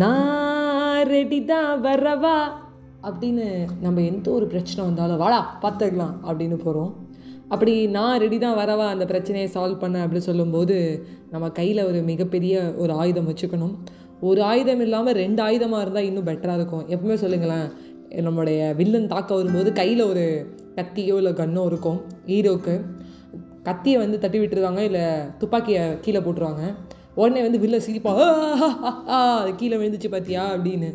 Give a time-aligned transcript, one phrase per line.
[0.00, 2.36] நான் ரெடி தான் வரவா?
[3.06, 3.46] அப்படின்னு
[3.80, 6.92] நம்ம எந்த ஒரு பிரச்சனை வந்தாலும் வாடா பார்த்துக்கலாம் அப்படின்னு போகிறோம்
[7.48, 10.76] அப்படி நான் ரெடி தான் வரவா அந்த பிரச்சனையை சால்வ் பண்ண அப்படின்னு சொல்லும்போது
[11.30, 13.74] நம்ம கையில் ஒரு மிகப்பெரிய ஒரு ஆயுதம் வச்சுக்கணும்.
[14.20, 16.86] ஒரு ஆயுதம் இல்லாமல் ரெண்டு ஆயுதமாக இருந்தால் இன்னும் பெட்டராக இருக்கும்.
[16.88, 17.68] எப்பவுமே சொல்லுங்களேன்
[18.26, 20.24] நம்மளுடைய வில்லன் தாக்க வரும்போது கையில் ஒரு
[20.78, 22.76] கத்தியோ இல்லை கன்னோ இருக்கும் ஹீரோக்கு
[23.62, 25.04] கத்தியை வந்து தட்டி விட்டுருவாங்க இல்லை
[25.38, 26.64] துப்பாக்கியை கீழே போட்டுருவாங்க.
[27.20, 28.12] உடனே வந்து வில்ல சிரிப்பா
[29.16, 30.90] அது கீழே விழுந்துச்சு பார்த்தியா அப்படின்னு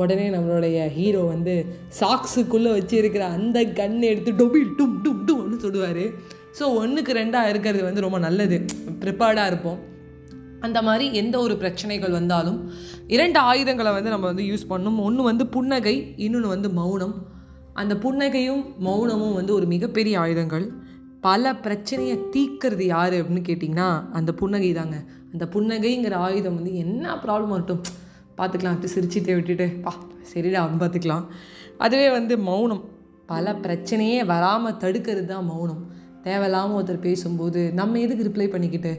[0.00, 1.54] உடனே நம்மளுடைய ஹீரோ வந்து
[2.00, 6.04] சாக்ஸுக்குள்ளே வச்சிருக்கிற அந்த கன்னை எடுத்து டொபி டும் டும் டும்னு சொல்லுவார்
[6.58, 8.56] ஸோ ஒன்றுக்கு ரெண்டாக இருக்கிறது வந்து ரொம்ப நல்லது.
[9.02, 9.78] ப்ரிப்பேர்டாக இருப்போம்.
[10.66, 12.58] அந்த மாதிரி எந்த ஒரு பிரச்சனைகள் வந்தாலும்
[13.14, 17.14] இரண்டு ஆயுதங்களை வந்து நம்ம வந்து யூஸ் பண்ணணும் ஒன்று வந்து புன்னகை இன்னொன்று வந்து மௌனம்.
[17.80, 20.66] அந்த புன்னகையும் மௌனமும் வந்து ஒரு மிகப்பெரிய ஆயுதங்கள்.
[21.26, 23.88] பல பிரச்சனையை தீக்கிறது யார் அப்படின்னு கேட்டிங்கன்னா
[24.18, 24.98] அந்த புன்னகை தாங்க.
[25.32, 27.82] அந்த புன்னகைங்கிற ஆயுதம் வந்து என்ன ப்ராப்ளம் வரட்டும்
[28.38, 29.66] பார்த்துக்கலாம் அப்படி சிரிச்சிட்டே விட்டுட்டு.
[29.84, 29.92] பா
[30.30, 31.26] சரிடா அப்படின்னு பார்த்துக்கலாம்
[31.78, 32.84] அதுவே வந்து மௌனம்.
[33.26, 35.82] பல பிரச்சனையே வராமல் தடுக்கிறது தான் மௌனம்.
[36.24, 38.90] தேவையில்லாமல் ஒருத்தர் பேசும்போது நம்ம எதுக்கு ரிப்ளை பண்ணிக்கிட்டு?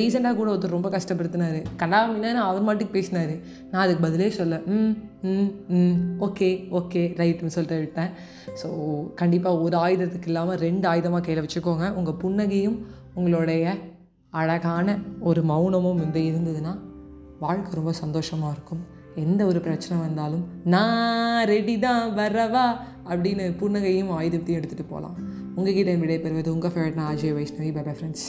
[0.00, 1.60] ரீசெண்டாக கூட ஒருத்தர் ரொம்ப கஷ்டப்படுத்தினாரு.
[1.82, 3.34] கண்டாமின்னு அவர் மாட்டுக்கு பேசினார்.
[3.70, 4.94] நான் அதுக்கு பதிலே சொல்ல ம்
[5.32, 8.12] ம் ம் ஓகே ஓகே ரைட்னு சொல்லிட்டு விட்டேன்.
[8.62, 8.68] ஸோ
[9.14, 11.88] கண்டிப்பாக ஒரு ஆயுதத்துக்கு இல்லாமல் ரெண்டு ஆயுதமாக கையில் வச்சுக்கோங்க.
[11.92, 12.78] உங்கள் புன்னகையும்
[13.14, 13.74] உங்களுடைய
[14.30, 14.88] அழகான
[15.20, 16.74] ஒரு மௌனமும் இந்த இருந்ததுன்னா
[17.44, 18.82] வாழ்க்கை ரொம்ப சந்தோஷமாக இருக்கும்.
[19.14, 22.66] எந்த ஒரு பிரச்சனை வந்தாலும் நான் ரெடி தான் வரவா?
[23.10, 25.16] அப்படின்னு புன்னகையும் ஆயுதத்தையும் எடுத்துகிட்டு போகலாம்
[25.60, 28.28] உங்ககிட்ட விடைபெறுவது உங்கள் ஃபேவரட் நான் Ajay Vaishnavi bye bye friends